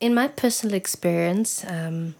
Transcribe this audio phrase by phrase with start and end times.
[0.00, 2.14] In my personal experience, um,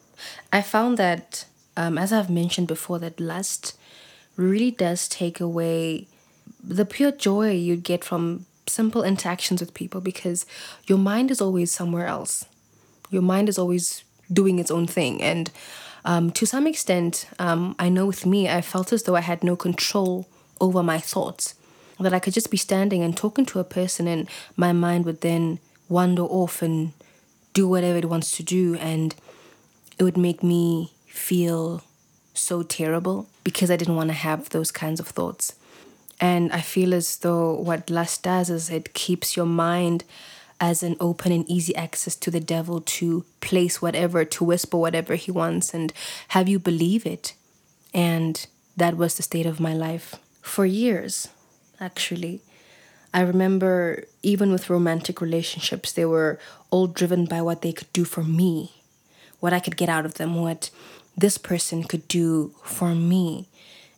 [0.52, 1.46] I found that,
[1.78, 3.74] um, as I've mentioned before, that lust
[4.36, 6.06] really does take away
[6.62, 10.44] the pure joy you get from simple interactions with people because
[10.86, 12.44] your mind is always somewhere else.
[13.10, 15.22] Your mind is always doing its own thing.
[15.22, 15.50] And
[16.04, 19.42] um, to some extent, um, I know with me, I felt as though I had
[19.42, 20.28] no control
[20.60, 21.54] over my thoughts.
[21.98, 24.26] That I could just be standing and talking to a person, and
[24.56, 25.58] my mind would then
[25.90, 26.94] wander off and
[27.52, 28.76] do whatever it wants to do.
[28.76, 29.14] And
[29.98, 31.82] it would make me feel
[32.34, 35.54] so terrible because I didn't want to have those kinds of thoughts.
[36.20, 40.04] And I feel as though what lust does is it keeps your mind
[40.60, 45.14] as an open and easy access to the devil to place whatever, to whisper whatever
[45.14, 45.92] he wants and
[46.28, 47.32] have you believe it.
[47.94, 48.46] And
[48.76, 51.28] that was the state of my life for years,
[51.80, 52.42] actually.
[53.12, 56.38] I remember even with romantic relationships, they were
[56.70, 58.72] all driven by what they could do for me,
[59.40, 60.70] what I could get out of them, what
[61.16, 63.48] this person could do for me,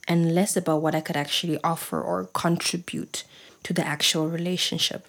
[0.09, 3.25] and less about what I could actually offer or contribute
[3.65, 5.07] to the actual relationship.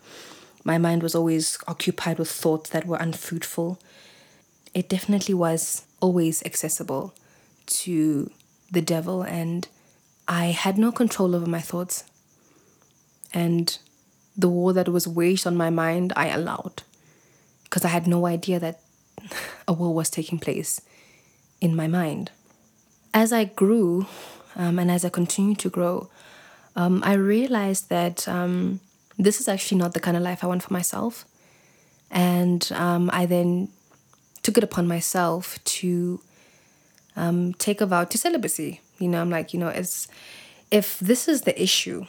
[0.65, 3.79] My mind was always occupied with thoughts that were unfruitful.
[4.73, 7.13] It definitely was always accessible
[7.65, 8.31] to
[8.71, 9.67] the devil, and
[10.27, 12.03] I had no control over my thoughts.
[13.33, 13.77] And
[14.35, 16.83] the war that was waged on my mind, I allowed
[17.63, 18.81] because I had no idea that
[19.67, 20.81] a war was taking place
[21.59, 22.31] in my mind.
[23.13, 24.07] As I grew
[24.55, 26.09] um, and as I continued to grow,
[26.75, 28.79] um, I realized that um,
[29.17, 31.25] this is actually not the kind of life I want for myself.
[32.11, 33.69] And um, I then
[34.43, 36.21] took it upon myself to
[37.15, 38.81] um, take a vow to celibacy.
[38.99, 40.07] You know, I'm like, you know, as
[40.71, 42.05] if this is the issue,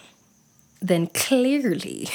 [0.84, 2.08] then clearly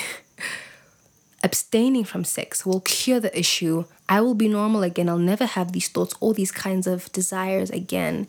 [1.44, 3.86] abstaining from sex will cure the issue.
[4.08, 5.09] I will be normal again.
[5.09, 8.28] I'll never have these thoughts, all these kinds of desires again.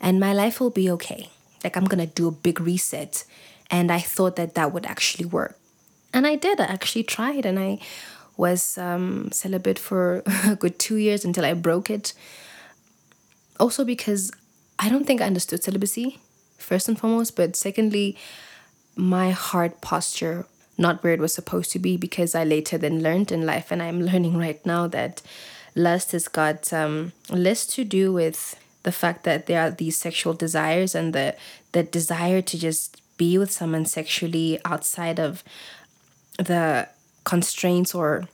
[0.00, 1.30] And my life will be okay.
[1.62, 3.24] Like I'm going to do a big reset.
[3.70, 5.56] And I thought that that would actually work.
[6.12, 6.60] And I did.
[6.60, 7.46] I actually tried.
[7.46, 7.78] And I
[8.36, 12.14] was um, celibate for a good two years until I broke it.
[13.60, 14.32] Also, because
[14.80, 16.18] I don't think I understood celibacy,
[16.58, 17.36] first and foremost.
[17.36, 18.16] But secondly,
[18.96, 20.46] my heart posture
[20.78, 23.82] not where it was supposed to be because I later then learned in life and
[23.82, 25.22] I'm learning right now that
[25.74, 30.34] lust has got um, less to do with the fact that there are these sexual
[30.34, 31.36] desires and the
[31.70, 35.44] the desire to just be with someone sexually outside of
[36.38, 36.88] the
[37.24, 38.24] constraints or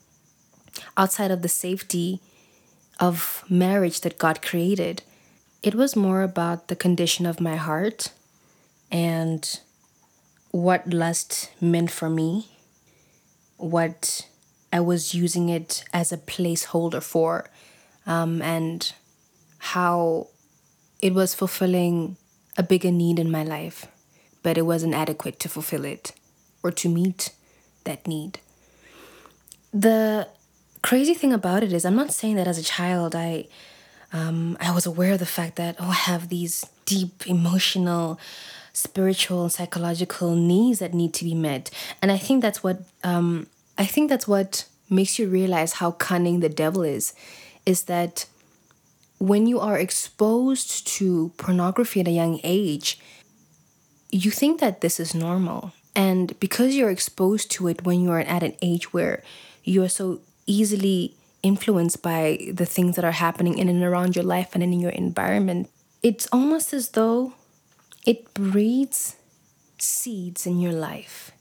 [0.96, 2.20] outside of the safety
[2.98, 5.02] of marriage that God created.
[5.62, 8.10] It was more about the condition of my heart
[8.90, 9.60] and
[10.50, 12.48] what lust meant for me,
[13.56, 14.26] what
[14.72, 17.50] I was using it as a placeholder for,
[18.06, 18.92] um, and
[19.58, 20.28] how
[21.00, 22.16] it was fulfilling
[22.56, 23.86] a bigger need in my life,
[24.42, 26.12] but it wasn't adequate to fulfill it
[26.62, 27.30] or to meet
[27.84, 28.40] that need.
[29.72, 30.28] The
[30.82, 33.48] crazy thing about it is, I'm not saying that as a child I
[34.10, 38.18] um, I was aware of the fact that oh I have these deep emotional
[38.78, 41.70] spiritual and psychological needs that need to be met.
[42.00, 43.46] And i think that's what um,
[43.76, 47.14] i think that's what makes you realize how cunning the devil is
[47.66, 48.26] is that
[49.18, 52.98] when you are exposed to pornography at a young age
[54.10, 55.72] you think that this is normal.
[55.94, 59.22] And because you're exposed to it when you're at an age where
[59.64, 64.24] you are so easily influenced by the things that are happening in and around your
[64.24, 65.68] life and in your environment
[66.02, 67.32] it's almost as though
[68.06, 69.16] it breeds
[69.78, 71.32] seeds in your life.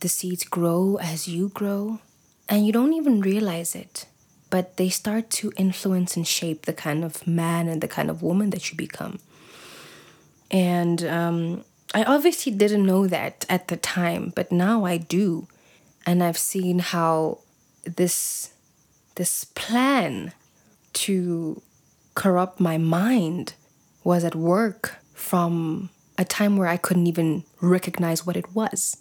[0.00, 2.00] The seeds grow as you grow,
[2.48, 4.06] and you don't even realize it,
[4.50, 8.22] but they start to influence and shape the kind of man and the kind of
[8.22, 9.18] woman that you become.
[10.50, 11.64] And um,
[11.94, 15.48] I obviously didn't know that at the time, but now I do.
[16.06, 17.38] And I've seen how
[17.84, 18.52] this
[19.14, 20.32] this plan
[20.92, 21.62] to
[22.14, 23.54] corrupt my mind
[24.02, 28.98] was at work from a time where I couldn't even recognize what it was.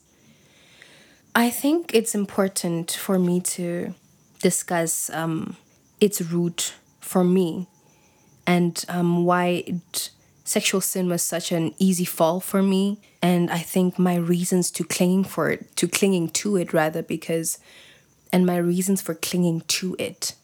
[1.36, 3.94] I think it's important for me to
[4.42, 5.57] discuss um,
[6.00, 7.68] its root for me
[8.45, 10.10] and um, why it,
[10.44, 14.83] sexual sin was such an easy fall for me and i think my reasons to
[14.83, 17.57] clinging for it to clinging to it rather because
[18.33, 20.36] and my reasons for clinging to it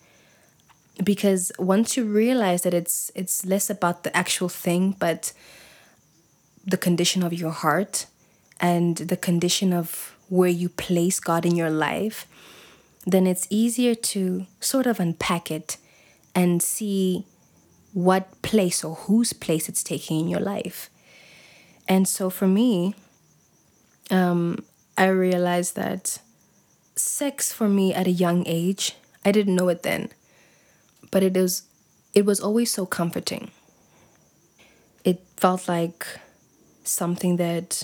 [1.04, 5.34] because once you realize that it's it's less about the actual thing but
[6.70, 8.06] the condition of your heart
[8.60, 12.28] and the condition of where you place God in your life,
[13.06, 15.78] then it's easier to sort of unpack it
[16.36, 17.26] and see
[17.94, 20.90] what place or whose place it's taking in your life.
[21.88, 22.94] And so for me,
[24.12, 24.64] um,
[24.98, 26.20] I realized that
[26.96, 28.96] sex for me at a young age,
[29.26, 30.10] I didn't know it then,
[31.10, 31.64] but it was
[32.14, 33.52] it was always so comforting.
[35.04, 36.06] It felt like
[36.90, 37.84] something that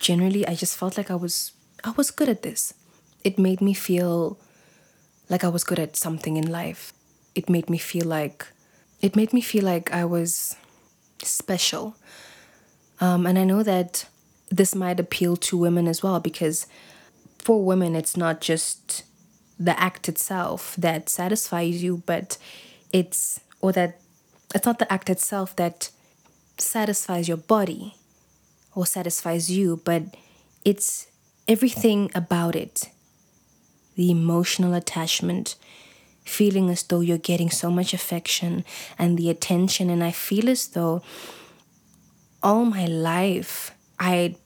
[0.00, 1.52] generally I just felt like I was
[1.84, 2.74] I was good at this.
[3.24, 4.38] It made me feel
[5.28, 6.92] like I was good at something in life.
[7.34, 8.46] It made me feel like
[9.00, 10.56] it made me feel like I was
[11.22, 11.96] special.
[13.00, 14.06] Um, and I know that
[14.50, 16.66] this might appeal to women as well because
[17.38, 19.04] for women, it's not just
[19.58, 22.38] the act itself that satisfies you, but
[22.92, 24.00] it's, or that
[24.54, 25.90] it's not the act itself that
[26.58, 27.96] satisfies your body
[28.74, 30.02] or satisfies you, but
[30.64, 31.06] it's
[31.48, 32.88] everything about it
[33.94, 35.54] the emotional attachment,
[36.24, 38.64] feeling as though you're getting so much affection
[38.98, 39.90] and the attention.
[39.90, 41.02] And I feel as though
[42.42, 44.36] all my life I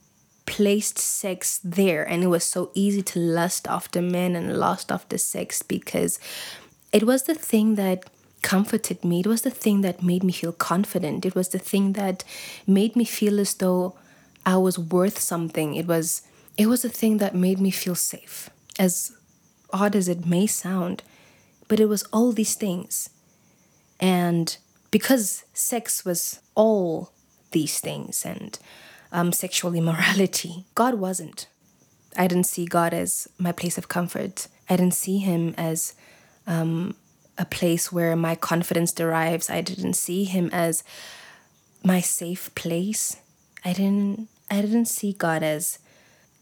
[0.47, 5.19] placed sex there and it was so easy to lust after men and lust after
[5.19, 6.19] sex because
[6.93, 8.09] it was the thing that
[8.43, 9.21] comforted me.
[9.21, 11.27] It was the thing that made me feel confident.
[11.27, 12.23] It was the thing that
[12.67, 13.97] made me feel as though
[14.47, 15.75] I was worth something.
[15.75, 16.23] It was
[16.57, 18.49] it was a thing that made me feel safe.
[18.79, 19.13] As
[19.71, 21.03] odd as it may sound,
[21.69, 23.11] but it was all these things.
[23.99, 24.57] And
[24.91, 27.13] because sex was all
[27.51, 28.59] these things and
[29.13, 31.49] um, sexual immorality, God wasn't.
[32.17, 34.49] I didn't see God as my place of comfort.
[34.71, 35.95] I didn't see Him as
[36.47, 36.95] um,
[37.37, 39.51] a place where my confidence derives.
[39.51, 40.85] I didn't see Him as
[41.85, 43.17] my safe place.
[43.65, 45.79] I didn't I didn't see God as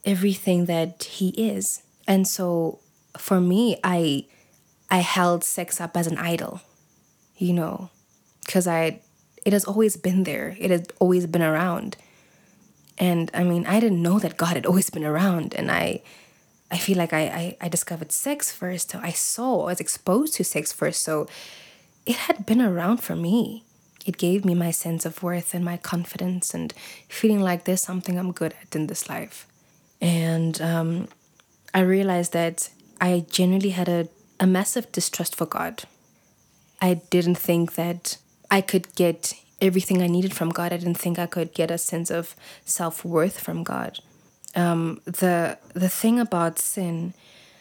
[0.04, 1.82] everything that he is.
[2.06, 2.80] And so
[3.16, 4.26] for me, I
[4.90, 6.60] I held sex up as an idol,
[7.36, 7.90] you know,
[8.44, 9.00] because I
[9.44, 10.56] it has always been there.
[10.58, 11.96] It has always been around.
[12.98, 15.54] And I mean, I didn't know that God had always been around.
[15.54, 16.02] And I
[16.70, 18.94] I feel like I, I, I discovered sex first.
[18.94, 21.02] I saw, I was exposed to sex first.
[21.02, 21.28] So
[22.06, 23.63] it had been around for me
[24.04, 26.72] it gave me my sense of worth and my confidence and
[27.08, 29.46] feeling like there's something I'm good at in this life.
[30.00, 31.08] And um,
[31.72, 32.70] I realized that
[33.00, 34.08] I genuinely had a,
[34.38, 35.84] a massive distrust for God.
[36.80, 38.18] I didn't think that
[38.50, 40.72] I could get everything I needed from God.
[40.72, 44.00] I didn't think I could get a sense of self worth from God.
[44.54, 47.14] Um, the the thing about sin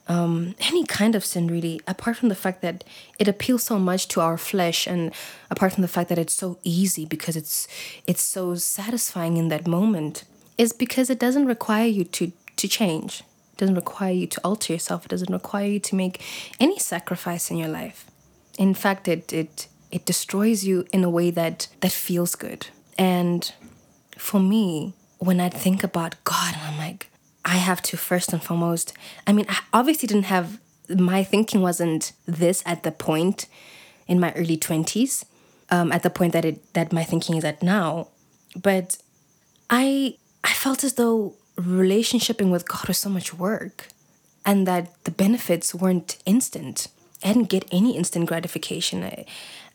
[0.08, 2.84] um, any kind of sin really apart from the fact that
[3.20, 5.14] it appeals so much to our flesh and
[5.50, 7.68] apart from the fact that it's so easy because it's
[8.06, 10.26] it's so satisfying in that moment
[10.58, 13.22] is because it doesn't require you to to change.
[13.54, 15.06] It doesn't require you to alter yourself.
[15.06, 16.22] It doesn't require you to make
[16.60, 18.06] any sacrifice in your life.
[18.58, 22.68] In fact it it it destroys you in a way that that feels good.
[22.98, 23.52] And
[24.18, 27.10] for me when i think about god i'm like
[27.46, 28.94] I have to first and foremost,
[29.28, 30.60] I mean, I obviously didn't have,
[30.90, 33.48] my thinking wasn't this at the point
[34.08, 35.26] in my early 20s,
[35.70, 38.08] um, at the point that it that my thinking is at now.
[38.56, 38.98] But
[39.70, 43.88] I I felt as though relationshiping with God was so much work
[44.46, 46.88] and that the benefits weren't instant.
[47.24, 49.04] I didn't get any instant gratification.
[49.04, 49.26] I,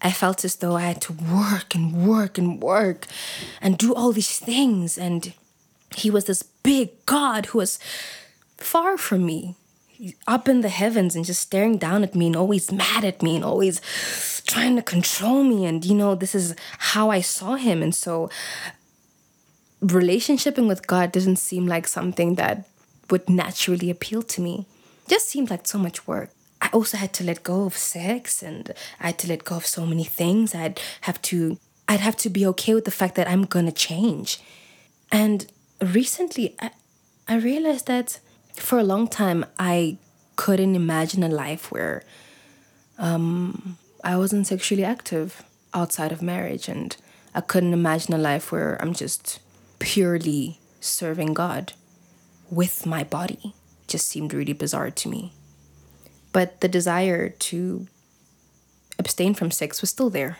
[0.03, 3.07] I felt as though I had to work and work and work
[3.61, 5.33] and do all these things and
[5.97, 7.79] he was this big God who was
[8.57, 9.57] far from me,
[10.27, 13.37] up in the heavens and just staring down at me and always mad at me
[13.37, 13.81] and always
[14.47, 15.67] trying to control me.
[15.67, 17.83] And, you know, this is how I saw him.
[17.83, 18.31] And so,
[19.83, 22.69] relationshiping with God doesn't seem like something that
[23.11, 24.67] would naturally appeal to me.
[25.07, 26.31] It just seemed like so much work.
[26.61, 29.67] I also had to let go of sex and I had to let go of
[29.67, 30.55] so many things.
[30.55, 31.59] I'd have to
[31.91, 34.41] I'd have to be okay with the fact that I'm gonna change.
[35.11, 35.47] And
[35.81, 36.71] recently I,
[37.27, 38.21] I realized that
[38.55, 39.99] for a long time I
[40.37, 42.05] couldn't imagine a life where
[42.99, 45.43] um, I wasn't sexually active
[45.75, 46.97] outside of marriage, and
[47.35, 49.41] I couldn't imagine a life where I'm just
[49.79, 51.73] purely serving God
[52.51, 53.41] with my body.
[53.43, 55.33] It just seemed really bizarre to me.
[56.33, 57.87] But the desire to
[58.99, 60.39] abstain from sex was still there.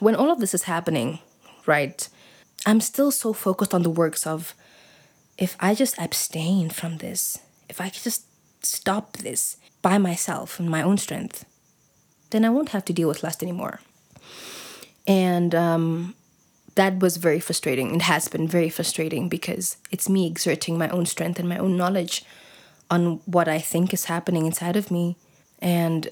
[0.00, 1.18] When all of this is happening,
[1.66, 2.08] right,
[2.64, 4.54] I'm still so focused on the works of
[5.38, 8.26] if I just abstain from this, if I could just
[8.64, 11.44] stop this by myself and my own strength,
[12.30, 13.80] then I won't have to deal with lust anymore.
[15.06, 16.14] And um,
[16.76, 17.94] that was very frustrating.
[17.94, 21.76] It has been very frustrating because it's me exerting my own strength and my own
[21.76, 22.24] knowledge
[22.90, 25.16] on what I think is happening inside of me
[25.58, 26.08] and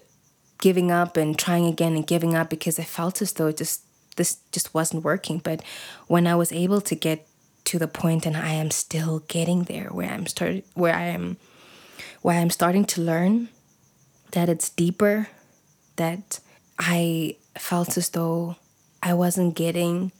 [0.58, 3.82] giving up and trying again and giving up because I felt as though it just
[4.20, 5.38] this just wasn't working.
[5.38, 5.62] But
[6.06, 7.26] when I was able to get
[7.64, 11.36] to the point and I am still getting there where I'm started where I am
[12.22, 13.48] where I'm starting to learn
[14.32, 15.28] that it's deeper,
[15.96, 16.40] that
[16.78, 18.56] I felt as though
[19.02, 20.12] I wasn't getting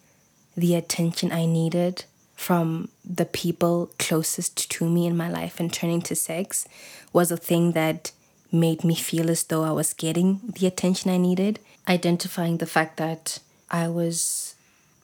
[0.57, 2.04] the attention I needed
[2.37, 6.66] from the people closest to me in my life and turning to sex
[7.12, 8.12] was a thing that
[8.50, 11.61] made me feel as though I was getting the attention I needed.
[11.87, 13.40] Identifying the fact that
[13.71, 14.55] I was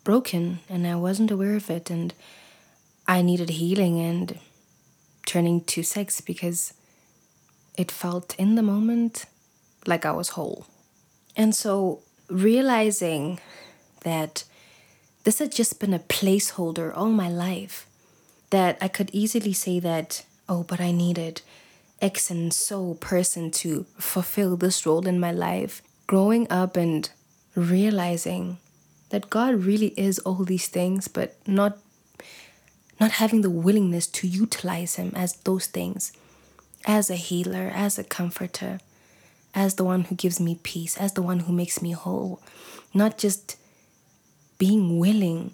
[0.05, 2.15] broken and I wasn't aware of it and
[3.07, 4.39] I needed healing and
[5.27, 6.73] turning to sex because
[7.77, 9.27] it felt in the moment
[9.87, 10.67] like I was whole.
[11.37, 13.39] And so realizing
[14.03, 14.45] that
[15.25, 17.87] this had just been a placeholder all my life,
[18.51, 21.43] that I could easily say that, oh, but I needed
[22.01, 25.83] X and so person to fulfill this role in my life.
[26.07, 27.11] Growing up and
[27.57, 28.59] realizing
[29.11, 31.79] that God really is all these things, but not
[32.99, 36.13] not having the willingness to utilize him as those things
[36.87, 38.79] as a healer, as a comforter,
[39.55, 42.41] as the one who gives me peace, as the one who makes me whole.
[42.95, 43.57] Not just
[44.59, 45.53] being willing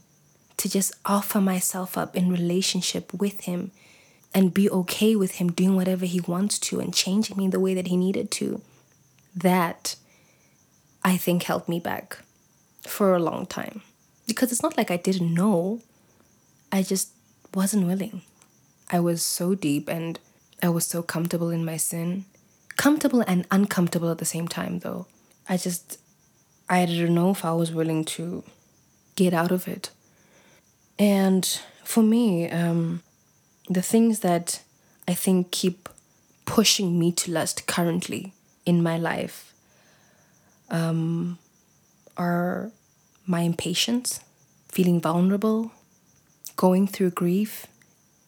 [0.59, 3.73] to just offer myself up in relationship with Him
[4.35, 7.75] and be okay with Him doing whatever He wants to and changing me the way
[7.75, 8.61] that He needed to.
[9.35, 9.97] That
[11.05, 12.19] I think held me back
[12.87, 13.83] for a long time.
[14.27, 15.81] Because it's not like I didn't know,
[16.71, 17.11] I just
[17.55, 18.23] wasn't willing.
[18.91, 20.19] I was so deep and
[20.63, 22.25] I was so comfortable in my sin.
[22.77, 25.07] Comfortable and uncomfortable at the same time, though.
[25.49, 25.99] I just,
[26.69, 28.45] I didn't know if I was willing to
[29.17, 29.91] get out of it.
[30.99, 31.45] And
[31.85, 33.03] for me, um,
[33.69, 34.63] the things that
[35.09, 35.89] I think keep
[36.45, 39.52] pushing me to lust currently in my life
[40.73, 41.39] um,
[42.17, 42.73] are
[43.27, 44.21] my impatience,
[44.69, 45.71] feeling vulnerable,
[46.57, 47.67] going through grief,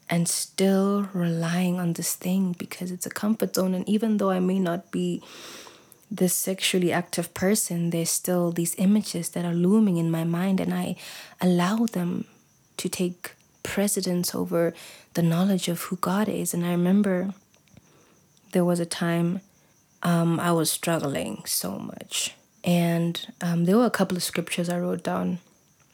[0.08, 3.74] and still relying on this thing because it's a comfort zone.
[3.74, 5.22] And even though I may not be
[6.10, 10.72] this sexually active person, there's still these images that are looming in my mind, and
[10.72, 10.96] I
[11.40, 12.26] allow them
[12.76, 13.32] to take
[13.62, 14.74] precedence over
[15.14, 16.52] the knowledge of who God is.
[16.52, 17.32] And I remember
[18.52, 19.40] there was a time
[20.04, 22.34] um, I was struggling so much.
[22.62, 25.38] And um, there were a couple of scriptures I wrote down,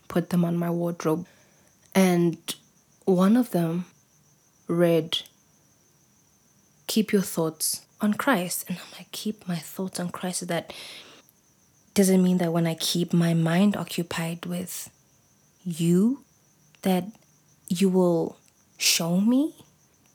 [0.08, 1.26] put them on my wardrobe.
[1.94, 2.36] And
[3.04, 3.86] one of them
[4.68, 5.22] read,
[6.86, 8.64] Keep your thoughts on Christ.
[8.68, 10.46] And I'm like, Keep my thoughts on Christ.
[10.48, 10.72] That
[11.94, 14.90] doesn't mean that when I keep my mind occupied with
[15.64, 16.24] you,
[16.82, 17.04] that
[17.68, 18.36] you will
[18.78, 19.54] show me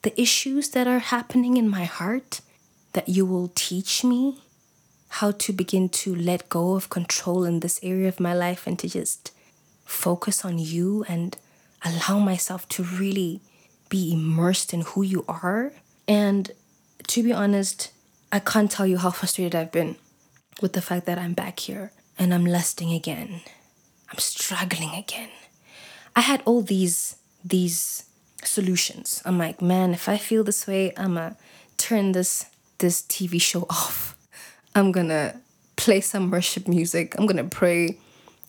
[0.02, 2.40] the issues that are happening in my heart,
[2.96, 4.38] that you will teach me
[5.20, 8.78] how to begin to let go of control in this area of my life and
[8.78, 9.32] to just
[9.84, 11.36] focus on you and
[11.84, 13.42] allow myself to really
[13.90, 15.74] be immersed in who you are.
[16.08, 16.50] And
[17.08, 17.92] to be honest,
[18.32, 19.96] I can't tell you how frustrated I've been
[20.62, 23.42] with the fact that I'm back here and I'm lusting again.
[24.10, 25.28] I'm struggling again.
[26.16, 28.06] I had all these these
[28.42, 29.20] solutions.
[29.26, 31.32] I'm like, man, if I feel this way, I'ma
[31.76, 32.46] turn this
[32.78, 34.16] this TV show off.
[34.74, 35.40] I'm gonna
[35.76, 37.14] play some worship music.
[37.18, 37.98] I'm gonna pray.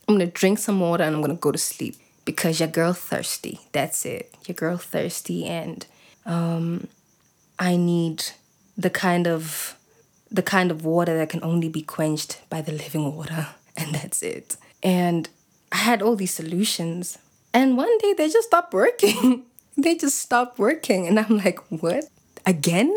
[0.08, 3.60] I'm gonna drink some water and I'm gonna go to sleep because your girl thirsty.
[3.72, 4.34] That's it.
[4.46, 5.86] Your girl thirsty and
[6.26, 6.88] um
[7.60, 8.24] I need
[8.78, 9.78] the kind of
[10.30, 14.22] the kind of water that can only be quenched by the living water and that's
[14.22, 14.58] it.
[14.84, 15.30] And
[15.72, 17.18] I had all these solutions
[17.54, 19.44] and one day they just stopped working.
[19.78, 22.06] they just stopped working and I'm like, "What?
[22.46, 22.96] Again?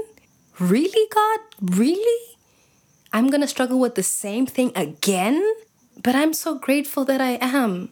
[0.61, 1.41] Really, God?
[1.61, 2.37] Really?
[3.13, 5.43] I'm going to struggle with the same thing again?"
[6.03, 7.91] But I'm so grateful that I am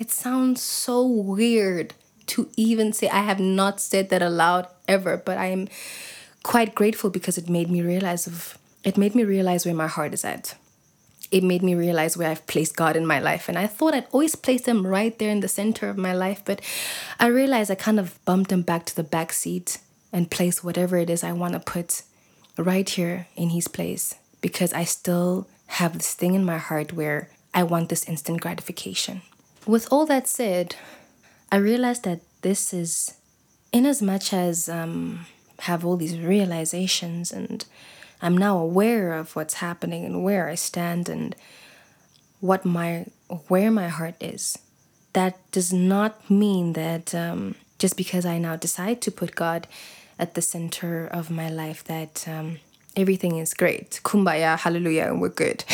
[0.00, 1.92] it sounds so weird
[2.28, 5.68] to even say, I have not said that aloud ever, but I am
[6.42, 10.14] quite grateful because it made me realize of it made me realize where my heart
[10.14, 10.54] is at.
[11.30, 13.48] It made me realize where I've placed God in my life.
[13.48, 16.42] And I thought I'd always place him right there in the center of my life,
[16.46, 16.62] but
[17.20, 19.78] I realized I kind of bumped him back to the back seat
[20.12, 22.02] and place whatever it is I want to put
[22.56, 27.30] right here in his place because I still have this thing in my heart where
[27.54, 29.22] I want this instant gratification.
[29.66, 30.76] With all that said,
[31.52, 33.14] I realized that this is,
[33.72, 35.26] in as much as um,
[35.60, 37.64] have all these realizations and
[38.22, 41.34] I'm now aware of what's happening and where I stand and
[42.40, 43.06] what my
[43.48, 44.58] where my heart is.
[45.12, 49.66] That does not mean that um, just because I now decide to put God
[50.20, 52.58] at the center of my life that um,
[52.94, 54.00] everything is great.
[54.04, 55.64] Kumbaya, hallelujah, and we're good.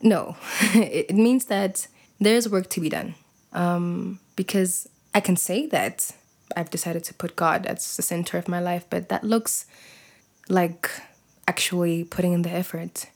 [0.00, 0.36] No,
[0.74, 1.86] it means that
[2.18, 3.14] there's work to be done.
[3.52, 6.10] Um, because I can say that
[6.56, 9.66] I've decided to put God at the center of my life, but that looks
[10.48, 10.90] like
[11.46, 13.10] actually putting in the effort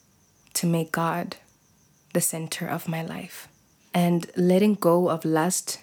[0.55, 1.37] to make God
[2.12, 3.49] the center of my life.
[3.93, 5.81] And letting go of lust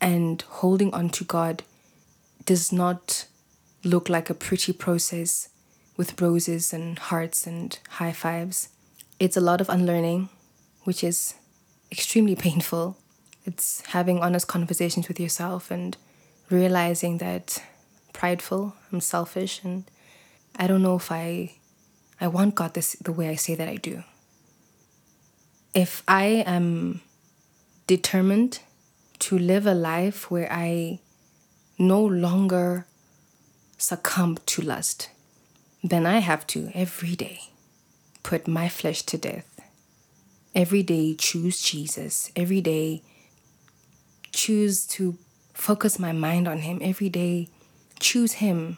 [0.00, 1.62] and holding on to God
[2.44, 3.26] does not
[3.84, 5.48] look like a pretty process
[5.96, 8.68] with roses and hearts and high fives.
[9.18, 10.28] It's a lot of unlearning,
[10.84, 11.34] which is
[11.90, 12.96] extremely painful.
[13.44, 15.96] It's having honest conversations with yourself and
[16.48, 17.62] realizing that
[18.12, 19.84] prideful, I'm selfish, and
[20.56, 21.54] I don't know if I
[22.20, 24.04] I want God this the way I say that I do.
[25.74, 27.00] If I am
[27.86, 28.60] determined
[29.20, 31.00] to live a life where I
[31.78, 32.86] no longer
[33.82, 35.10] succumb to lust,
[35.82, 37.40] then I have to every day
[38.22, 39.48] put my flesh to death.
[40.54, 42.30] Every day choose Jesus.
[42.36, 43.02] Every day
[44.32, 45.18] choose to
[45.52, 46.78] focus my mind on Him.
[46.82, 47.48] Every day
[47.98, 48.76] choose Him.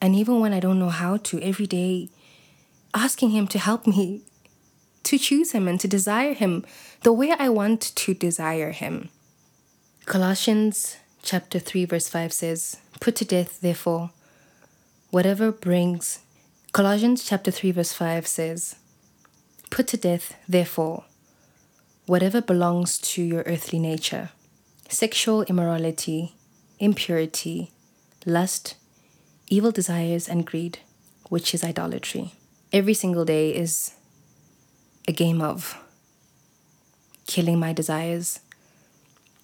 [0.00, 2.08] And even when I don't know how to, every day
[2.94, 4.22] asking Him to help me
[5.02, 6.64] to choose Him and to desire Him
[7.02, 9.10] the way I want to desire Him.
[10.06, 14.10] Colossians chapter 3, verse 5 says, Put to death, therefore,
[15.10, 16.20] whatever brings.
[16.72, 18.76] Colossians chapter 3, verse 5 says,
[19.70, 21.04] Put to death, therefore,
[22.06, 24.30] whatever belongs to your earthly nature
[24.88, 26.34] sexual immorality,
[26.78, 27.70] impurity,
[28.24, 28.74] lust,
[29.50, 30.78] evil desires, and greed,
[31.28, 32.32] which is idolatry.
[32.72, 33.92] Every single day is
[35.06, 35.76] a game of
[37.26, 38.40] killing my desires,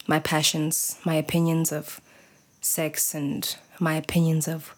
[0.07, 2.01] my passions, my opinions of
[2.59, 4.74] sex, and my opinions of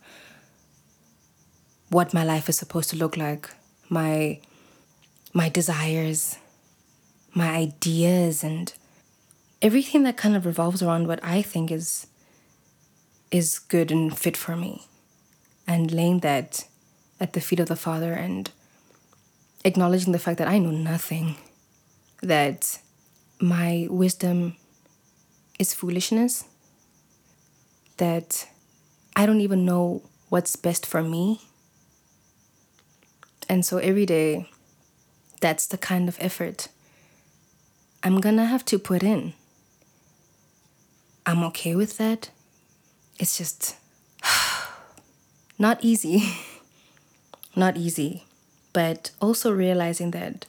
[1.89, 3.49] what my life is supposed to look like,
[3.89, 4.39] my
[5.33, 6.37] my desires,
[7.33, 8.73] my ideas and
[9.61, 12.07] everything that kind of revolves around what I think is
[13.31, 14.87] is good and fit for me.
[15.67, 16.65] And laying that
[17.19, 18.49] at the feet of the Father and
[19.65, 21.35] acknowledging the fact that I know nothing,
[22.21, 22.79] that
[23.41, 24.55] my wisdom
[25.59, 26.45] is foolishness,
[27.97, 28.47] that
[29.15, 31.41] I don't even know what's best for me.
[33.49, 34.49] And so every day,
[35.39, 36.67] that's the kind of effort
[38.03, 39.33] I'm gonna have to put in.
[41.25, 42.29] I'm okay with that.
[43.19, 43.75] It's just
[45.59, 46.23] not easy.
[47.55, 48.23] not easy.
[48.71, 50.45] But also realizing that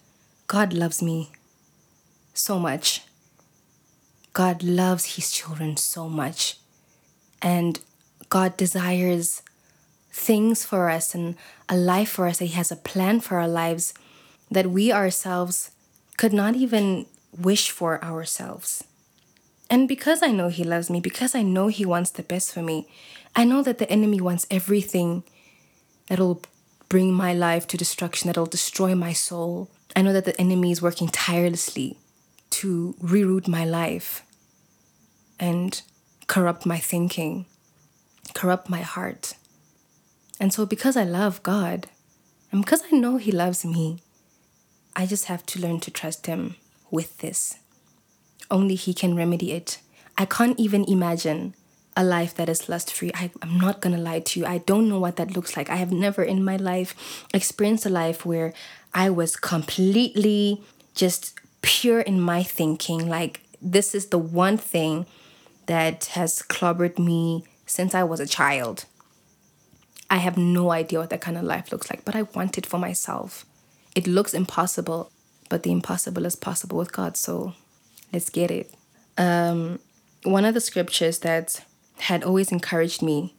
[0.47, 1.31] God loves me
[2.35, 3.03] so much.
[4.35, 6.59] God loves his children so much.
[7.41, 7.81] And
[8.29, 9.43] God desires
[10.19, 11.37] things for us and
[11.69, 12.41] a life for us.
[12.41, 13.95] He has a plan for our lives
[14.51, 15.71] that we ourselves
[16.17, 18.85] could not even wish for ourselves.
[19.71, 22.63] And because I know He loves me, because I know He wants the best for
[22.63, 22.89] me,
[23.37, 25.23] I know that the enemy wants everything
[26.09, 26.43] that'll
[26.89, 29.71] bring my life to destruction, that'll destroy my soul.
[29.95, 31.99] I know that the enemy is working tirelessly
[32.51, 34.25] to reroute my life
[35.39, 35.81] and
[36.27, 37.47] corrupt my thinking,
[38.35, 39.35] corrupt my heart.
[40.41, 41.89] And so, because I love God,
[42.53, 43.99] and because I know He loves me,
[44.95, 46.57] I just have to learn to trust Him
[46.91, 47.59] with this.
[48.51, 49.81] Only He can remedy it.
[50.17, 51.55] I can't even imagine
[51.97, 53.11] a life that is lust free.
[53.15, 54.47] I'm not gonna lie to you.
[54.47, 55.69] I don't know what that looks like.
[55.69, 58.53] I have never in my life experienced a life where
[58.95, 60.63] I was completely
[60.95, 63.09] just pure in my thinking.
[63.09, 65.07] Like, this is the one thing
[65.67, 68.85] that has clobbered me since I was a child.
[70.11, 72.67] I have no idea what that kind of life looks like, but I want it
[72.67, 73.45] for myself.
[73.95, 75.11] It looks impossible,
[75.49, 77.17] but the impossible is possible with God.
[77.17, 77.55] So
[78.13, 78.73] let's get it.
[79.19, 79.81] Um,
[80.23, 81.65] one of the scriptures that
[81.99, 83.35] had always encouraged me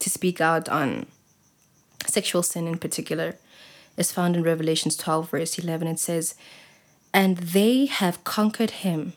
[0.00, 1.06] to speak out on
[2.06, 3.36] sexual sin in particular
[3.96, 5.86] is found in Revelations 12, verse 11.
[5.86, 6.34] It says,
[7.12, 9.12] And they have conquered him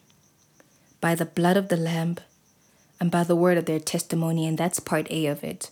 [1.01, 2.17] by the blood of the Lamb
[2.99, 4.45] and by the word of their testimony.
[4.45, 5.71] And that's part A of it.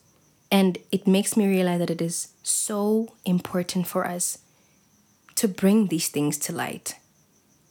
[0.52, 4.40] And it makes me realize that it is so important for us
[5.36, 6.96] to bring these things to light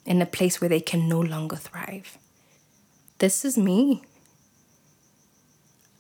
[0.07, 2.17] in a place where they can no longer thrive.
[3.19, 4.03] This is me.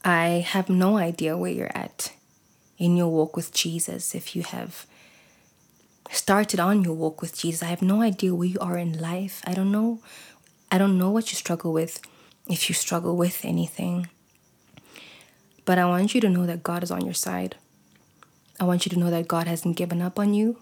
[0.02, 2.12] I have no idea where you're at
[2.78, 4.14] in your walk with Jesus.
[4.14, 4.86] If you have
[6.10, 9.42] started on your walk with Jesus, I have no idea where you are in life.
[9.46, 10.00] I don't know.
[10.72, 12.00] I don't know what you struggle with
[12.48, 14.08] if you struggle with anything.
[15.64, 17.56] But I want you to know that God is on your side.
[18.58, 20.58] I want you to know that God hasn't given up on you.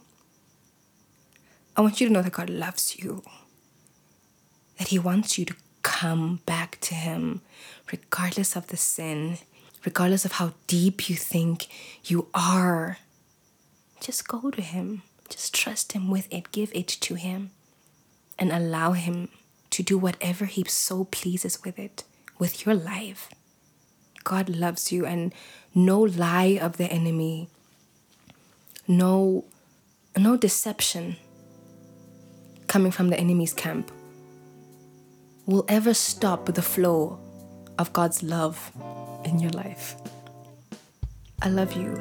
[1.76, 3.22] I want you to know that God loves you,
[4.78, 7.40] that He wants you to come back to Him,
[7.92, 9.38] regardless of the sin,
[9.84, 11.66] regardless of how deep you think
[12.04, 12.98] you are.
[14.00, 15.02] Just go to Him.
[15.28, 16.52] Just trust Him with it.
[16.52, 17.50] Give it to Him
[18.38, 19.28] and allow Him
[19.70, 22.04] to do whatever He so pleases with it,
[22.38, 23.28] with your life.
[24.28, 25.34] God loves you, and
[25.74, 27.48] no lie of the enemy,
[28.86, 29.46] no,
[30.18, 31.16] no deception
[32.66, 33.90] coming from the enemy's camp
[35.46, 37.18] will ever stop the flow
[37.78, 38.70] of God's love
[39.24, 39.96] in your life.
[41.40, 41.96] I love you.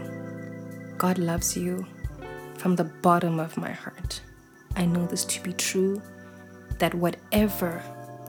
[0.98, 1.88] God loves you
[2.58, 4.20] from the bottom of my heart.
[4.76, 6.02] I know this to be true
[6.80, 7.80] that whatever,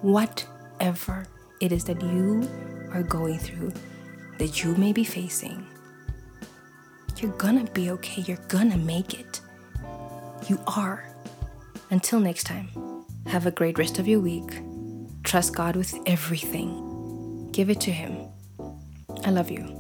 [0.03, 1.27] whatever
[1.61, 2.49] it is that you
[2.93, 3.73] are going through,
[4.39, 5.67] that you may be facing,
[7.19, 8.23] you're gonna be okay.
[8.23, 9.41] You're gonna make it.
[10.49, 11.05] You are.
[11.91, 12.69] Until next time,
[13.27, 14.63] have a great rest of your week.
[15.25, 17.51] Trust God with everything.
[17.51, 18.29] Give it to Him.
[19.25, 19.78] I love you.